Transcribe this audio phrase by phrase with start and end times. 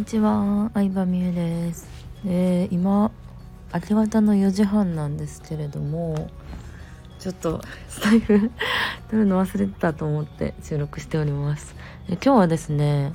[0.00, 1.86] にちは、相葉美優です。
[2.26, 3.10] えー、今
[3.74, 6.30] 明け方の4時半なんですけれども、
[7.18, 8.50] ちょっとスタイフ
[9.10, 11.76] 撮るの忘れてたと思って収録しております。
[12.08, 13.12] え今日はですね、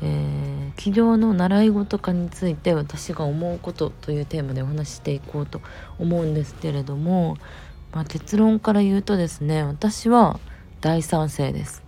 [0.00, 5.60] えー、起業の習い事化について私が思うことというテーマでお話ししていこうと
[5.98, 7.36] 思うんですけれども、
[7.92, 10.38] まあ、結論から言うとですね私は
[10.80, 11.82] 大賛成です。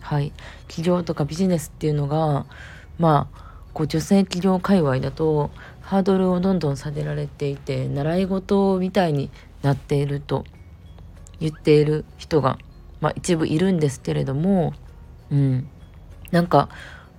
[0.00, 0.32] はい、
[0.68, 2.46] 起業とかビジネスっていうのが
[2.98, 3.47] まあ
[3.78, 9.30] こう女性企業界隈だとハードルをどんどん下げられていて習い事みたいに
[9.62, 10.44] なっていると
[11.38, 12.58] 言っている人が、
[13.00, 14.74] まあ、一部いるんですけれども、
[15.30, 15.68] うん、
[16.32, 16.70] なんか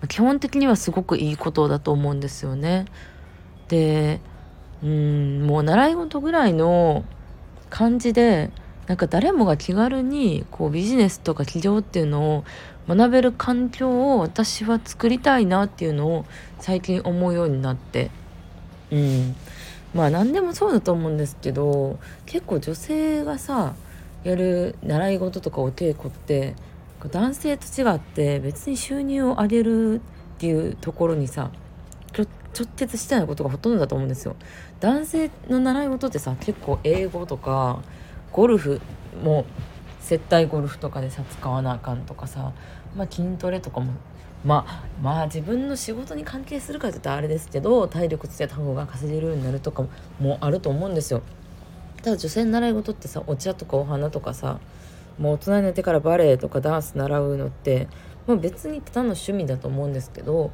[0.09, 2.87] 基本的にはすごくいいことだと思うんですよね。
[3.69, 4.19] で
[4.83, 7.05] うんもう習い事ぐらいの
[7.69, 8.51] 感じで
[8.87, 12.43] なんか誰もが気軽にこうビジネスとか起業っていうのを
[12.95, 16.25] 学べる環境を私は作りたいなっていうのを
[16.59, 18.09] 最近思うようになって
[18.91, 19.35] うん
[19.93, 23.75] まあ何でもそうだと思うんですけど結構女性がさ
[24.23, 26.55] やる習い事とかお稽古って
[27.11, 29.99] 男性と違って別に収入を上げるっ
[30.39, 31.51] ていうところにさ
[32.57, 34.35] 直結してないことがほとんどだと思うんですよ。
[34.79, 37.81] 男性の習い事ってさ結構英語とか
[38.31, 38.81] ゴルフ
[39.23, 39.45] も
[40.09, 42.51] 接待ゴルフとかでさ使わなあかんとかさ、
[42.95, 43.93] まあ、筋トレとかも
[44.43, 49.85] まあまあ自分の仕事に関係するかって言ったらあれですけど体力つけた方が稼げるようになるとか
[50.19, 51.21] もあると思うんですよ。
[52.01, 54.59] ただ女性の習い事ってさお茶とかお花とかさ
[55.19, 57.87] もう大人になってからバレエとかダンス習うのって、
[58.25, 60.51] まあ、別にただの趣味だと思うんですけど、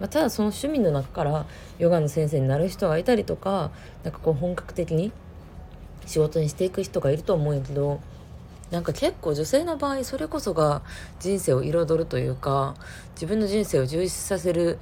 [0.00, 1.46] まあ、ただその趣味の中から
[1.78, 3.70] ヨガの先生になる人がいたりとか
[4.02, 5.12] なんかこう本格的に
[6.06, 8.00] 仕事にしていく人がいると思うんやけど
[8.70, 10.82] なんか結構女性の場合それこそが
[11.20, 12.74] 人生を彩るというか
[13.14, 14.78] 自分の人生を充実させる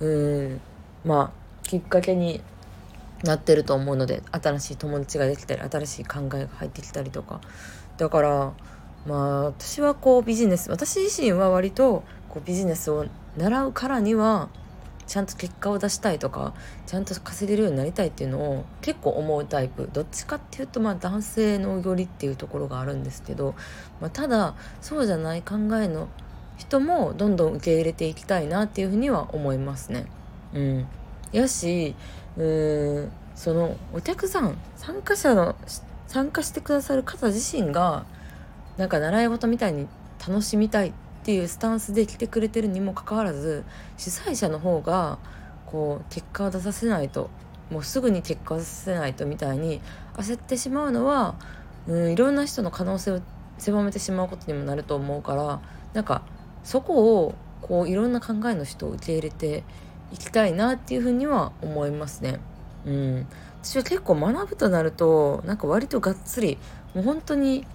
[0.00, 0.60] うん
[1.04, 2.40] まあきっかけに
[3.22, 7.40] なってると思うので新しい友達ができたり新しい考えが入ってきたりとか。
[7.98, 8.52] だから
[9.06, 14.48] まあ私はこうビジネス私自身は割とこうビジネスを習うからには
[15.10, 16.54] ちゃんと結果を出したいとか
[16.86, 23.56] ちゃんと稼げるようになりたいっていうのを結構思うタイプどっちかっていうとまあ男性のよりっていうところがあるんですけど、
[24.00, 26.06] まあ、ただそうじゃない考えの
[26.58, 30.06] 人もどんどん受け入れていきたいなっていうふうには思いますね。
[30.54, 30.86] うん、
[31.32, 31.96] やし
[32.36, 35.56] うーんそのお客さん参加者の
[36.06, 38.04] 参加してくださる方自身が
[38.76, 39.88] なんか習い事みたいに
[40.24, 43.64] 楽しみたいっっていうスタンスで来てくれてるにもかかわらず
[43.98, 45.18] 主催者の方が
[45.66, 47.28] こう結果を出させないと
[47.70, 49.80] もうすぐに結果を出させないとみたいに
[50.14, 51.36] 焦ってしまうのは、
[51.86, 53.20] うん、いろんな人の可能性を
[53.58, 55.60] 狭めてしまうことにもなると思うから
[55.92, 56.22] なんか
[56.64, 59.62] そこをこういろんな考えの人を受け入れて
[60.12, 62.40] いきたいなっていうふうには思いますね。
[62.86, 63.26] うん、
[63.62, 66.58] 私は結構学ぶとなるとなんか割とがっつり
[66.94, 67.66] もう本当に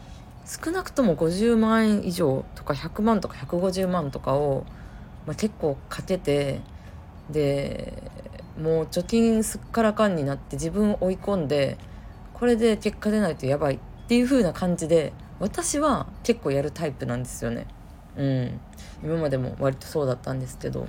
[0.46, 4.66] 少なくとも50万円以上とか100万とか150万とかを、
[5.26, 6.62] まあ、結構かけて
[7.30, 8.04] で
[8.62, 11.78] もう貯金すっからかんになって自分を追い込んで
[12.34, 17.68] これで結果出ないとやばいっていう風な感じで私は結構やるタイプなんですよね。
[18.16, 18.60] うん、
[19.04, 20.88] 今までも割とそうだったんですけど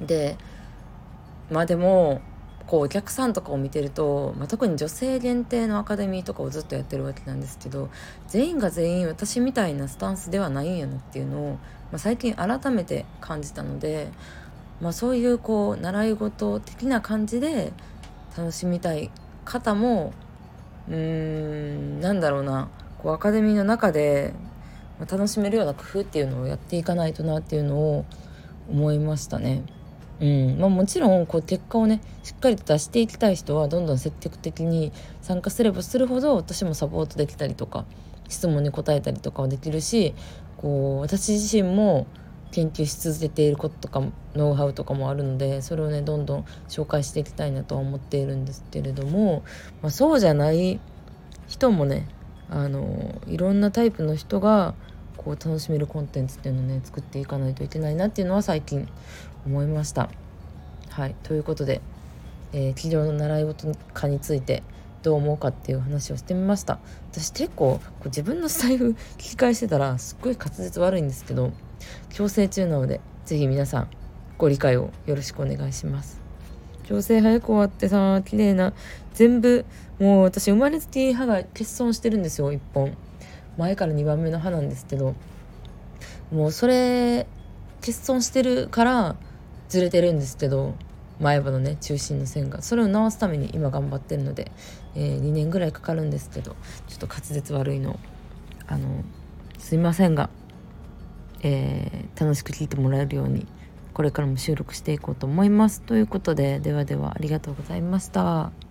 [0.00, 0.36] で
[1.50, 2.20] まあでも
[2.68, 7.88] こうお客さんとかを見てると、まあ、特に女性限定のアカデミーとかをずっとやってるわけなんですけど
[8.28, 11.58] 全員が全員私みたいなスタンスではないんやなっていうのを、ま
[11.94, 14.08] あ、最近改めて感じたので、
[14.82, 17.72] まあ、そういうこう習い事的な感じで
[18.36, 19.10] 楽しみたい
[19.46, 20.12] 方も
[20.90, 22.68] うーんなんだろうな
[22.98, 24.34] こうアカデミーの中で
[25.00, 28.04] 楽しめるような工夫っていうのをやっていかないとなっていうのを
[28.68, 29.62] 思いましたね。
[30.20, 30.58] うん。
[30.58, 34.92] まあ、もちろんこう結果をねしっかりと出していきたい人はどんどん積極的に
[35.22, 37.84] 参加すればするほど私もサポートできたりとか
[38.28, 40.14] 質問に答えたりとかはできるし
[40.56, 42.06] こう私自身も
[42.50, 44.02] 研究し続けていることとか
[44.34, 49.42] ノウハウとかもあるのでそれをねどんどん紹介していきたいなとは思っているんですけれども、
[49.82, 50.80] まあ、そうじゃない
[51.46, 52.08] 人もね
[52.50, 54.74] あのいろんなタイプの人が
[55.28, 58.88] こう楽しめるコンテンツっていうのをね作っていかないといけないなっていうのは最近
[59.44, 60.08] 思いました。
[60.88, 61.14] はい。
[61.22, 61.82] ということで、
[62.54, 64.62] えー、企業の習い事化について
[65.02, 66.78] どう思うかっていう話をしてみました。
[67.12, 71.52] 私結構自分のスタイフ聞き返してたらすっごい滑舌悪いんですけど
[72.08, 73.88] 矯正中なので是非皆さん
[74.38, 76.22] ご理解をよろしくお願いします。
[76.84, 78.72] 矯正早く終わってさ綺麗な
[79.12, 79.66] 全部
[79.98, 82.96] もう私生まれつき歯が欠損してるんですよ1本。
[83.58, 85.14] 前から2番目の歯なんですけど
[86.32, 87.26] もうそれ
[87.80, 89.16] 欠損してるから
[89.68, 90.74] ずれてるんですけど
[91.20, 94.52] 前歯のね中心の線がそれを直すために今頑張ってるので、
[94.94, 96.56] えー、2年ぐらいかかるんですけど
[96.86, 97.98] ちょっと滑舌悪いの
[98.66, 99.04] あの
[99.58, 100.30] すいませんが、
[101.42, 103.46] えー、楽しく聞いてもらえるように
[103.92, 108.67] これからも収録していこうと思いますということでではではありがとうございました。